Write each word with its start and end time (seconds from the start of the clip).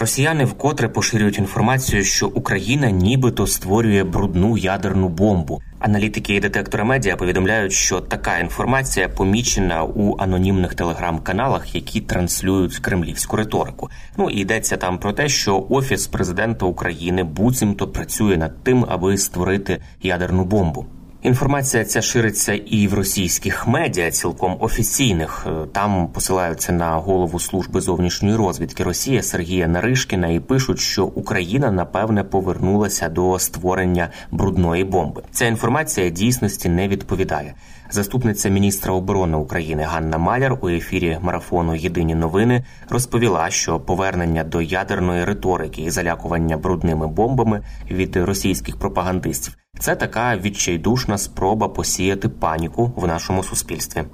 Росіяни 0.00 0.44
вкотре 0.44 0.88
поширюють 0.88 1.38
інформацію, 1.38 2.04
що 2.04 2.28
Україна 2.28 2.90
нібито 2.90 3.46
створює 3.46 4.04
брудну 4.04 4.58
ядерну 4.58 5.08
бомбу. 5.08 5.62
Аналітики 5.78 6.34
і 6.34 6.40
детектори 6.40 6.84
медіа 6.84 7.16
повідомляють, 7.16 7.72
що 7.72 8.00
така 8.00 8.38
інформація 8.38 9.08
помічена 9.08 9.84
у 9.84 10.16
анонімних 10.18 10.74
телеграм-каналах, 10.74 11.74
які 11.74 12.00
транслюють 12.00 12.78
кремлівську 12.78 13.36
риторику. 13.36 13.90
Ну 14.16 14.30
і 14.30 14.36
йдеться 14.36 14.76
там 14.76 14.98
про 14.98 15.12
те, 15.12 15.28
що 15.28 15.66
офіс 15.70 16.06
президента 16.06 16.66
України 16.66 17.24
буцімто 17.24 17.88
працює 17.88 18.36
над 18.36 18.64
тим, 18.64 18.86
аби 18.88 19.18
створити 19.18 19.80
ядерну 20.02 20.44
бомбу. 20.44 20.86
Інформація 21.22 21.84
ця 21.84 22.02
шириться 22.02 22.52
і 22.52 22.88
в 22.88 22.94
російських 22.94 23.66
медіа, 23.66 24.10
цілком 24.10 24.56
офіційних. 24.60 25.46
Е, 25.46 25.66
Там 25.72 26.08
посилаються 26.08 26.72
на 26.72 26.90
голову 26.90 27.40
служби 27.40 27.80
зовнішньої 27.80 28.36
розвідки 28.36 28.84
Росії 28.84 29.22
Сергія 29.22 29.68
Наришкіна 29.68 30.28
і 30.28 30.40
пишуть, 30.40 30.80
що 30.80 31.04
Україна 31.04 31.70
напевне 31.70 32.24
повернулася 32.24 33.08
до 33.08 33.38
створення 33.38 34.08
брудної 34.30 34.84
бомби. 34.84 35.22
Ця 35.30 35.46
інформація 35.46 36.10
дійсності 36.10 36.68
не 36.68 36.88
відповідає. 36.88 37.54
Заступниця 37.90 38.48
міністра 38.48 38.94
оборони 38.94 39.36
України 39.36 39.82
Ганна 39.82 40.18
Маляр 40.18 40.58
у 40.60 40.68
ефірі 40.68 41.18
марафону 41.22 41.74
Єдині 41.74 42.14
новини 42.14 42.64
розповіла, 42.88 43.50
що 43.50 43.80
повернення 43.80 44.44
до 44.44 44.62
ядерної 44.62 45.24
риторики 45.24 45.82
і 45.82 45.90
залякування 45.90 46.56
брудними 46.56 47.06
бомбами 47.06 47.62
від 47.90 48.16
російських 48.16 48.76
пропагандистів 48.76 49.56
це 49.80 49.96
така 49.96 50.36
відчайдушна 50.36 51.18
спроба 51.18 51.68
посіяти 51.68 52.28
паніку 52.28 52.92
в 52.96 53.06
нашому 53.06 53.42
суспільстві. 53.42 54.04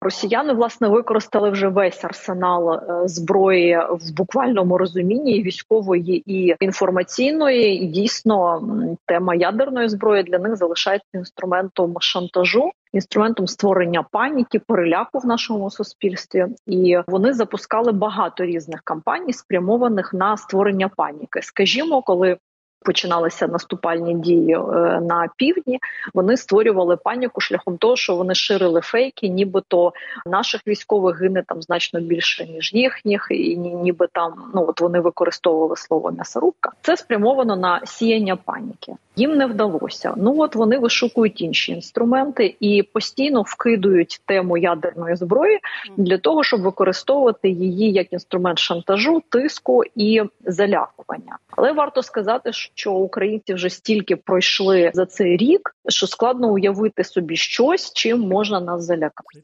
Росіяни 0.00 0.52
власне 0.52 0.88
використали 0.88 1.50
вже 1.50 1.68
весь 1.68 2.04
арсенал 2.04 2.72
е, 2.72 3.08
зброї 3.08 3.78
в 3.90 4.14
буквальному 4.16 4.78
розумінні 4.78 5.42
військової 5.42 6.22
і 6.26 6.56
інформаційної. 6.60 7.84
І 7.84 7.86
дійсно 7.86 8.62
тема 9.06 9.34
ядерної 9.34 9.88
зброї 9.88 10.22
для 10.22 10.38
них 10.38 10.56
залишається 10.56 11.08
інструментом 11.14 11.96
шантажу. 12.00 12.70
Інструментом 12.92 13.46
створення 13.46 14.02
паніки, 14.12 14.58
переляку 14.58 15.18
в 15.18 15.26
нашому 15.26 15.70
суспільстві, 15.70 16.46
і 16.66 16.98
вони 17.06 17.32
запускали 17.32 17.92
багато 17.92 18.44
різних 18.44 18.80
кампаній, 18.84 19.32
спрямованих 19.32 20.14
на 20.14 20.36
створення 20.36 20.88
паніки. 20.88 21.42
Скажімо, 21.42 22.02
коли 22.02 22.36
починалися 22.82 23.46
наступальні 23.46 24.14
дії 24.14 24.52
е, 24.52 24.60
на 25.00 25.28
півдні, 25.36 25.78
вони 26.14 26.36
створювали 26.36 26.96
паніку 26.96 27.40
шляхом 27.40 27.76
того, 27.78 27.96
що 27.96 28.16
вони 28.16 28.34
ширили 28.34 28.80
фейки, 28.80 29.28
нібито 29.28 29.92
наших 30.26 30.60
військових 30.66 31.20
гине 31.20 31.42
там 31.46 31.62
значно 31.62 32.00
більше 32.00 32.46
ніж 32.46 32.74
їхніх, 32.74 33.26
і 33.30 33.56
ніби 33.56 34.08
там 34.12 34.32
ну 34.54 34.64
от 34.68 34.80
вони 34.80 35.00
використовували 35.00 35.76
слово 35.76 36.10
м'ясорубка. 36.10 36.72
Це 36.82 36.96
спрямовано 36.96 37.56
на 37.56 37.80
сіяння 37.84 38.36
паніки. 38.36 38.94
Їм 39.16 39.36
не 39.36 39.46
вдалося. 39.46 40.14
Ну 40.16 40.34
от 40.38 40.54
вони 40.54 40.78
вишукують 40.78 41.40
інші 41.40 41.72
інструменти 41.72 42.56
і 42.60 42.82
постійно 42.82 43.42
вкидують 43.42 44.20
тему 44.24 44.58
ядерної 44.58 45.16
зброї 45.16 45.58
для 45.96 46.18
того, 46.18 46.44
щоб 46.44 46.60
використовувати 46.60 47.48
її 47.48 47.92
як 47.92 48.12
інструмент 48.12 48.58
шантажу, 48.58 49.22
тиску 49.28 49.82
і 49.94 50.22
залякування. 50.44 51.38
Але 51.50 51.72
варто 51.72 52.02
сказати, 52.02 52.52
що 52.52 52.67
українці 52.90 53.54
вже 53.54 53.70
стільки 53.70 54.16
пройшли 54.16 54.90
за 54.94 55.06
цей 55.06 55.36
рік, 55.36 55.70
що 55.88 56.06
складно 56.06 56.52
уявити 56.52 57.04
собі 57.04 57.36
щось, 57.36 57.92
чим 57.92 58.20
можна 58.20 58.60
нас 58.60 58.84
залякати. 58.84 59.40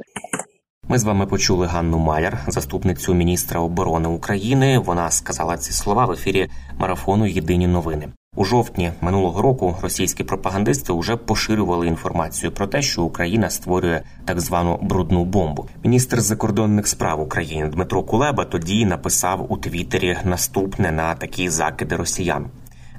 Ми 0.88 0.98
з 0.98 1.04
вами 1.04 1.26
почули 1.26 1.66
Ганну 1.66 1.98
Маляр, 1.98 2.38
заступницю 2.48 3.14
міністра 3.14 3.60
оборони 3.60 4.08
України. 4.08 4.78
Вона 4.78 5.10
сказала 5.10 5.56
ці 5.56 5.72
слова 5.72 6.04
в 6.06 6.12
ефірі 6.12 6.48
марафону 6.78 7.26
Єдині 7.26 7.66
новини. 7.66 8.08
У 8.36 8.44
жовтні 8.44 8.92
минулого 9.00 9.42
року 9.42 9.76
російські 9.82 10.24
пропагандисти 10.24 10.92
вже 10.92 11.16
поширювали 11.16 11.86
інформацію 11.86 12.52
про 12.52 12.66
те, 12.66 12.82
що 12.82 13.02
Україна 13.02 13.50
створює 13.50 14.02
так 14.24 14.40
звану 14.40 14.78
брудну 14.82 15.24
бомбу. 15.24 15.68
Міністр 15.84 16.20
закордонних 16.20 16.86
справ 16.88 17.20
України 17.20 17.68
Дмитро 17.68 18.02
Кулеба 18.02 18.44
тоді 18.44 18.86
написав 18.86 19.52
у 19.52 19.56
Твіттері 19.56 20.16
наступне 20.24 20.92
на 20.92 21.14
такі 21.14 21.48
закиди 21.48 21.96
росіян. 21.96 22.46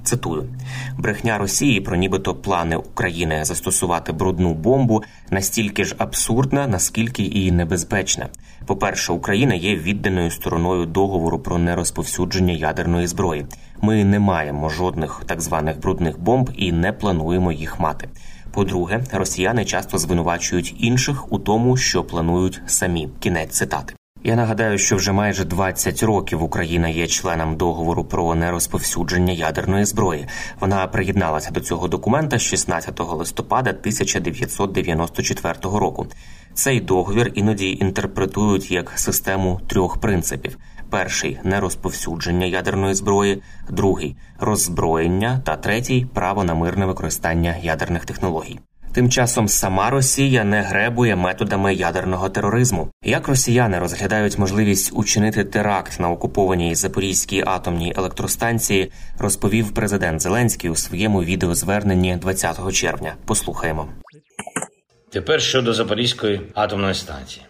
Цитую: 0.05 0.49
брехня 0.97 1.37
Росії 1.37 1.81
про 1.81 1.95
нібито 1.95 2.35
плани 2.35 2.75
України 2.75 3.45
застосувати 3.45 4.11
брудну 4.11 4.53
бомбу 4.53 5.03
настільки 5.29 5.83
ж 5.83 5.95
абсурдна, 5.97 6.67
наскільки 6.67 7.23
і 7.23 7.51
небезпечна. 7.51 8.27
По-перше, 8.65 9.13
Україна 9.13 9.55
є 9.55 9.75
відданою 9.75 10.31
стороною 10.31 10.85
договору 10.85 11.39
про 11.39 11.57
нерозповсюдження 11.57 12.53
ядерної 12.53 13.07
зброї. 13.07 13.45
Ми 13.81 14.05
не 14.05 14.19
маємо 14.19 14.69
жодних 14.69 15.23
так 15.25 15.41
званих 15.41 15.79
брудних 15.79 16.19
бомб 16.19 16.49
і 16.57 16.71
не 16.71 16.93
плануємо 16.93 17.51
їх 17.51 17.79
мати. 17.79 18.09
По-друге, 18.53 19.03
росіяни 19.13 19.65
часто 19.65 19.97
звинувачують 19.97 20.75
інших 20.79 21.33
у 21.33 21.39
тому, 21.39 21.77
що 21.77 22.03
планують 22.03 22.61
самі. 22.65 23.09
Кінець 23.19 23.57
цитати. 23.57 23.95
Я 24.27 24.35
нагадаю, 24.35 24.77
що 24.77 24.95
вже 24.95 25.11
майже 25.11 25.45
20 25.45 26.03
років 26.03 26.43
Україна 26.43 26.87
є 26.89 27.07
членом 27.07 27.57
договору 27.57 28.05
про 28.05 28.35
нерозповсюдження 28.35 29.33
ядерної 29.33 29.85
зброї. 29.85 30.27
Вона 30.59 30.87
приєдналася 30.87 31.51
до 31.51 31.59
цього 31.59 31.87
документа 31.87 32.39
16 32.39 32.99
листопада 32.99 33.69
1994 33.69 35.53
року. 35.61 36.07
Цей 36.53 36.81
договір 36.81 37.31
іноді 37.35 37.71
інтерпретують 37.71 38.71
як 38.71 38.91
систему 38.95 39.61
трьох 39.67 39.97
принципів: 39.97 40.57
перший 40.89 41.39
нерозповсюдження 41.43 42.45
ядерної 42.45 42.93
зброї, 42.93 43.41
другий 43.69 44.15
роззброєння 44.39 45.41
та 45.45 45.55
третій 45.55 46.07
право 46.13 46.43
на 46.43 46.53
мирне 46.53 46.85
використання 46.85 47.55
ядерних 47.61 48.05
технологій. 48.05 48.59
Тим 48.95 49.09
часом 49.09 49.47
сама 49.47 49.89
Росія 49.89 50.43
не 50.43 50.61
гребує 50.61 51.15
методами 51.15 51.73
ядерного 51.73 52.29
тероризму. 52.29 52.91
Як 53.03 53.27
росіяни 53.27 53.79
розглядають 53.79 54.37
можливість 54.37 54.91
учинити 54.93 55.43
теракт 55.43 55.99
на 55.99 56.09
окупованій 56.09 56.75
Запорізькій 56.75 57.43
атомній 57.47 57.93
електростанції, 57.97 58.91
розповів 59.19 59.73
президент 59.73 60.21
Зеленський 60.21 60.69
у 60.69 60.75
своєму 60.75 61.23
відеозверненні 61.23 62.15
20 62.15 62.73
червня. 62.73 63.15
Послухаємо. 63.25 63.89
Тепер 65.11 65.41
щодо 65.41 65.73
Запорізької 65.73 66.41
атомної 66.53 66.93
станції. 66.93 67.45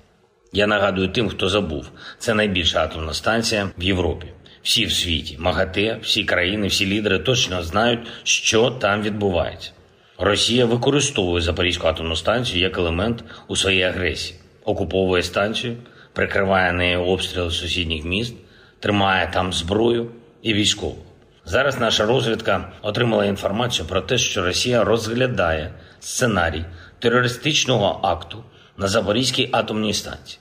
Я 0.54 0.68
нагадую 0.68 1.08
тим, 1.08 1.30
хто 1.30 1.50
забув, 1.50 1.86
це 2.20 2.34
найбільша 2.34 2.84
атомна 2.84 3.14
станція 3.14 3.70
в 3.78 3.84
Європі. 3.84 4.28
Всі 4.64 4.86
в 4.86 4.92
світі, 4.92 5.38
МАГАТЕ, 5.40 6.00
всі 6.04 6.24
країни, 6.24 6.68
всі 6.68 6.86
лідери 6.86 7.20
точно 7.20 7.64
знають, 7.64 8.08
що 8.24 8.70
там 8.72 9.02
відбувається. 9.02 9.72
Росія 10.18 10.66
використовує 10.66 11.42
Запорізьку 11.42 11.88
атомну 11.88 12.16
станцію 12.16 12.62
як 12.62 12.78
елемент 12.78 13.24
у 13.48 13.56
своїй 13.56 13.84
агресії, 13.84 14.40
окуповує 14.66 15.24
станцію, 15.24 15.78
прикриває 16.14 16.72
нею 16.72 17.02
обстріли 17.02 17.52
сусідніх 17.52 18.06
міст, 18.06 18.36
тримає 18.80 19.32
там 19.34 19.54
зброю 19.54 20.12
і 20.42 20.54
військову. 20.54 20.98
Зараз 21.46 21.80
наша 21.80 22.06
розвідка 22.06 22.72
отримала 22.82 23.26
інформацію 23.26 23.88
про 23.88 24.02
те, 24.02 24.18
що 24.18 24.46
Росія 24.46 24.84
розглядає 24.84 25.74
сценарій 26.00 26.66
терористичного 27.00 28.00
акту 28.04 28.44
на 28.78 28.88
Запорізькій 28.88 29.50
атомній 29.52 29.94
станції, 29.94 30.40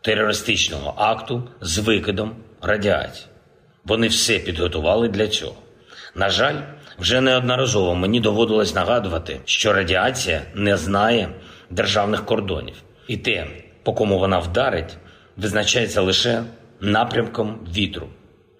терористичного 0.00 0.94
акту 0.96 1.48
з 1.60 1.78
викидом 1.78 2.36
радіації. 2.62 3.26
Вони 3.84 4.08
все 4.08 4.38
підготували 4.38 5.08
для 5.08 5.28
цього. 5.28 5.56
На 6.16 6.30
жаль, 6.30 6.56
вже 6.98 7.20
неодноразово 7.20 7.94
мені 7.94 8.20
доводилось 8.20 8.74
нагадувати, 8.74 9.40
що 9.44 9.72
радіація 9.72 10.42
не 10.54 10.76
знає 10.76 11.28
державних 11.70 12.24
кордонів, 12.24 12.74
і 13.08 13.16
те, 13.16 13.46
по 13.82 13.92
кому 13.92 14.18
вона 14.18 14.38
вдарить, 14.38 14.96
визначається 15.36 16.00
лише 16.00 16.42
напрямком 16.80 17.58
вітру. 17.76 18.08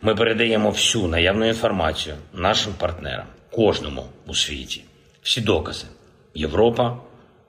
Ми 0.02 0.14
передаємо 0.14 0.70
всю 0.70 1.08
наявну 1.08 1.48
інформацію 1.48 2.16
нашим 2.34 2.72
партнерам, 2.78 3.26
кожному 3.50 4.04
у 4.26 4.34
світі. 4.34 4.84
Всі 5.22 5.40
докази: 5.40 5.86
Європа, 6.34 6.96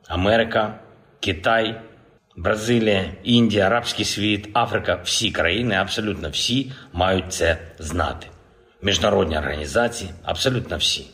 Америка, 0.07 0.79
Китай, 1.19 1.81
Бразилія, 2.35 3.05
Індія, 3.23 3.65
Арабський 3.65 4.05
світ, 4.05 4.49
Африка, 4.53 4.99
всі 5.03 5.31
країни, 5.31 5.75
абсолютно 5.75 6.29
всі 6.29 6.71
мають 6.93 7.33
це 7.33 7.57
знати. 7.79 8.27
Міжнародні 8.81 9.37
організації, 9.37 10.09
абсолютно 10.23 10.77
всі. 10.77 11.05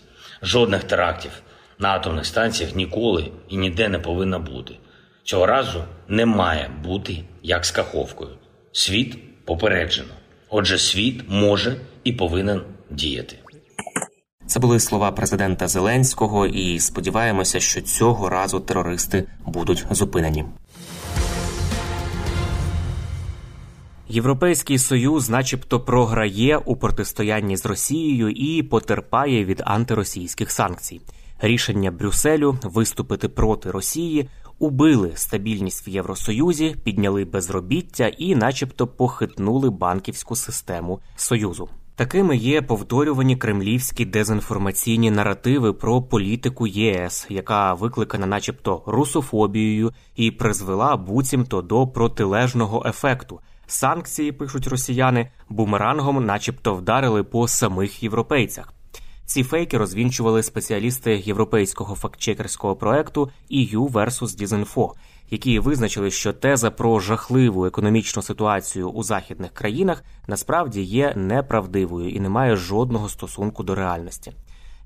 Жодних 0.42 0.84
терактів 0.84 1.32
на 1.80 1.90
атомних 1.90 2.26
станціях 2.26 2.76
ніколи 2.76 3.32
і 3.50 3.58
ніде 3.58 3.90
не 3.90 4.00
повинно 4.00 4.40
бути. 4.40 4.76
Цього 5.24 5.46
разу 5.46 5.84
не 6.08 6.26
має 6.26 6.70
бути 6.84 7.24
як 7.44 7.66
з 7.66 7.72
каховкою. 7.72 8.30
Світ 8.72 9.46
попереджено. 9.46 10.14
Отже, 10.50 10.78
світ 10.78 11.24
може 11.28 11.76
і 12.04 12.14
повинен 12.14 12.62
діяти. 12.90 13.36
Це 14.48 14.60
були 14.60 14.80
слова 14.80 15.12
президента 15.12 15.68
Зеленського, 15.68 16.48
і 16.48 16.80
сподіваємося, 16.80 17.60
що 17.60 17.82
цього 17.82 18.30
разу 18.30 18.60
терористи 18.60 19.28
будуть 19.46 19.86
зупинені. 19.92 20.46
Європейський 24.08 24.78
союз, 24.78 25.30
начебто, 25.30 25.80
програє 25.80 26.58
у 26.58 26.76
протистоянні 26.76 27.58
з 27.58 27.66
Росією 27.66 28.30
і 28.30 28.64
потерпає 28.64 29.46
від 29.46 29.62
антиросійських 29.66 30.52
санкцій. 30.52 31.02
Рішення 31.40 31.92
Брюсселю 31.92 32.58
виступити 32.64 33.30
проти 33.30 33.72
Росії 33.72 34.30
убили 34.60 35.12
стабільність 35.16 35.88
в 35.88 35.90
Євросоюзі, 35.90 36.76
підняли 36.84 37.26
безробіття 37.26 38.08
і, 38.08 38.36
начебто, 38.36 38.88
похитнули 38.88 39.70
банківську 39.70 40.36
систему 40.36 41.00
союзу. 41.16 41.70
Такими 41.96 42.38
є 42.38 42.62
повторювані 42.62 43.38
кремлівські 43.38 44.06
дезінформаційні 44.06 45.12
наративи 45.12 45.74
про 45.74 46.02
політику 46.02 46.68
ЄС, 46.68 47.28
яка 47.30 47.74
викликана, 47.74 48.26
начебто, 48.26 48.84
русофобією, 48.86 49.92
і 50.16 50.32
призвела 50.32 50.98
буцімто 50.98 51.62
до 51.62 51.88
протилежного 51.88 52.84
ефекту. 52.86 53.40
Санкції 53.68 54.32
пишуть 54.32 54.68
росіяни 54.68 55.32
бумерангом, 55.50 56.26
начебто, 56.26 56.76
вдарили 56.76 57.24
по 57.24 57.48
самих 57.48 58.04
європейцях. 58.04 58.74
Ці 59.26 59.44
фейки 59.44 59.78
розвінчували 59.78 60.44
спеціалісти 60.44 61.18
європейського 61.26 61.96
фактчекерського 61.96 62.76
проекту 62.76 63.32
EU 63.52 63.92
versus 63.92 64.42
Disinfo, 64.42 64.92
які 65.30 65.60
визначили, 65.60 66.12
що 66.12 66.34
теза 66.34 66.72
про 66.72 67.00
жахливу 67.00 67.66
економічну 67.66 68.22
ситуацію 68.22 68.90
у 68.90 69.04
західних 69.04 69.52
країнах 69.52 70.04
насправді 70.28 70.82
є 70.82 71.14
неправдивою 71.16 72.10
і 72.10 72.20
не 72.20 72.30
має 72.30 72.56
жодного 72.56 73.10
стосунку 73.10 73.64
до 73.64 73.76
реальності. 73.76 74.34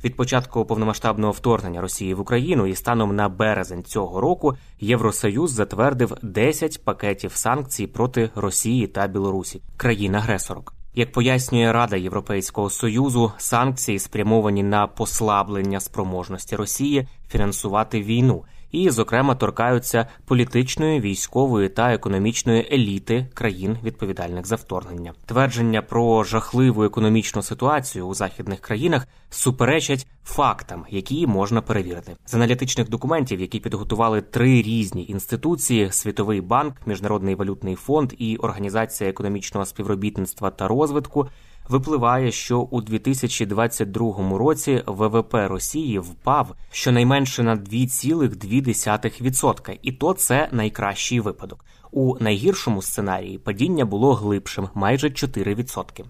Від 0.03 0.15
початку 0.15 0.65
повномасштабного 0.65 1.31
вторгнення 1.31 1.81
Росії 1.81 2.13
в 2.13 2.19
Україну 2.19 2.67
і 2.67 2.75
станом 2.75 3.15
на 3.15 3.29
березень 3.29 3.83
цього 3.83 4.21
року 4.21 4.57
Євросоюз 4.79 5.51
затвердив 5.51 6.17
10 6.21 6.83
пакетів 6.83 7.31
санкцій 7.35 7.87
проти 7.87 8.29
Росії 8.35 8.87
та 8.87 9.07
Білорусі, 9.07 9.61
країн-агресорок. 9.77 10.73
Як 10.93 11.11
пояснює 11.11 11.71
Рада 11.71 11.95
Європейського 11.95 12.69
союзу, 12.69 13.31
санкції 13.37 13.99
спрямовані 13.99 14.63
на 14.63 14.87
послаблення 14.87 15.79
спроможності 15.79 16.55
Росії 16.55 17.07
фінансувати 17.29 18.01
війну 18.01 18.43
і, 18.71 18.89
зокрема, 18.89 19.35
торкаються 19.35 20.07
політичної, 20.25 20.99
військової 20.99 21.69
та 21.69 21.93
економічної 21.93 22.69
еліти 22.71 23.27
країн, 23.33 23.77
відповідальних 23.83 24.45
за 24.45 24.55
вторгнення. 24.55 25.13
Твердження 25.25 25.81
про 25.81 26.23
жахливу 26.23 26.83
економічну 26.83 27.41
ситуацію 27.41 28.07
у 28.07 28.13
західних 28.13 28.59
країнах 28.59 29.07
суперечать 29.29 30.07
фактам, 30.23 30.85
які 30.89 31.27
можна 31.27 31.61
перевірити 31.61 32.15
з 32.25 32.33
аналітичних 32.33 32.89
документів, 32.89 33.41
які 33.41 33.59
підготували 33.59 34.21
три 34.21 34.61
різні 34.61 35.05
інституції: 35.09 35.91
Світовий 35.91 36.41
банк, 36.41 36.75
Міжнародний 36.85 37.35
валютний 37.35 37.75
фонд 37.75 38.13
і 38.17 38.37
Організація 38.37 39.09
економічного 39.09 39.65
співробітництва 39.65 40.49
та 40.49 40.67
розвитку 40.67 41.27
випливає, 41.69 42.31
що 42.31 42.59
у 42.59 42.81
2022 42.81 44.37
році 44.37 44.83
ВВП 44.85 45.33
Росії 45.33 45.99
впав 45.99 46.55
щонайменше 46.71 47.43
на 47.43 47.55
2,2%. 47.55 49.79
і 49.81 49.91
то 49.91 50.13
це 50.13 50.49
найкращий 50.51 51.19
випадок. 51.19 51.65
У 51.91 52.15
найгіршому 52.19 52.81
сценарії 52.81 53.37
падіння 53.37 53.85
було 53.85 54.13
глибшим 54.13 54.69
майже 54.73 55.07
4%. 55.07 56.03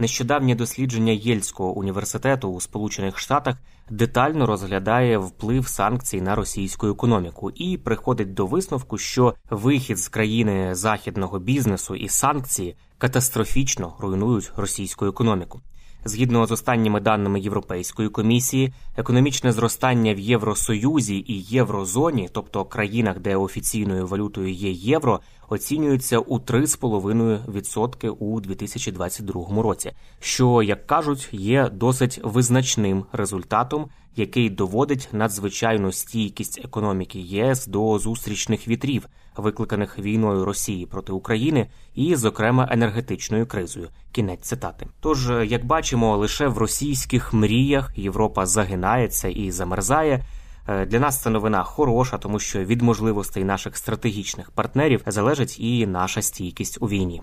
Нещодавнє 0.00 0.54
дослідження 0.54 1.12
Єльського 1.12 1.72
університету 1.72 2.48
у 2.48 2.60
Сполучених 2.60 3.18
Штатах 3.18 3.56
детально 3.90 4.46
розглядає 4.46 5.18
вплив 5.18 5.68
санкцій 5.68 6.20
на 6.20 6.34
російську 6.34 6.86
економіку 6.86 7.50
і 7.50 7.76
приходить 7.76 8.34
до 8.34 8.46
висновку, 8.46 8.98
що 8.98 9.34
вихід 9.50 9.98
з 9.98 10.08
країни 10.08 10.74
західного 10.74 11.38
бізнесу 11.38 11.94
і 11.94 12.08
санкції 12.08 12.76
катастрофічно 12.98 13.94
руйнують 13.98 14.52
російську 14.56 15.06
економіку. 15.06 15.60
Згідно 16.04 16.46
з 16.46 16.52
останніми 16.52 17.00
даними 17.00 17.40
Європейської 17.40 18.08
комісії, 18.08 18.72
економічне 18.96 19.52
зростання 19.52 20.14
в 20.14 20.18
Євросоюзі 20.18 21.24
і 21.26 21.42
Єврозоні, 21.42 22.28
тобто 22.32 22.64
країнах, 22.64 23.18
де 23.18 23.36
офіційною 23.36 24.06
валютою 24.06 24.52
є 24.52 24.70
євро, 24.70 25.20
оцінюється 25.48 26.18
у 26.18 26.38
3,5% 26.38 28.08
у 28.08 28.40
2022 28.40 29.62
році, 29.62 29.92
що 30.20 30.62
як 30.62 30.86
кажуть, 30.86 31.28
є 31.32 31.68
досить 31.72 32.20
визначним 32.22 33.04
результатом, 33.12 33.88
який 34.18 34.50
доводить 34.50 35.08
надзвичайну 35.12 35.92
стійкість 35.92 36.60
економіки 36.64 37.18
ЄС 37.18 37.66
до 37.66 37.98
зустрічних 37.98 38.68
вітрів, 38.68 39.06
викликаних 39.36 39.98
війною 39.98 40.44
Росії 40.44 40.86
проти 40.86 41.12
України, 41.12 41.70
і, 41.94 42.16
зокрема, 42.16 42.68
енергетичною 42.70 43.46
кризою. 43.46 43.88
Кінець 44.12 44.40
цитати. 44.40 44.86
Тож, 45.00 45.30
як 45.30 45.64
бачимо, 45.64 46.16
лише 46.16 46.48
в 46.48 46.58
російських 46.58 47.32
мріях 47.32 47.92
Європа 47.96 48.46
загинається 48.46 49.28
і 49.28 49.50
замерзає. 49.50 50.24
Е, 50.68 50.86
для 50.86 51.00
нас 51.00 51.22
це 51.22 51.30
новина 51.30 51.62
хороша, 51.62 52.18
тому 52.18 52.38
що 52.38 52.64
від 52.64 52.82
можливостей 52.82 53.44
наших 53.44 53.76
стратегічних 53.76 54.50
партнерів 54.50 55.02
залежить 55.06 55.60
і 55.60 55.86
наша 55.86 56.22
стійкість 56.22 56.78
у 56.80 56.88
війні. 56.88 57.22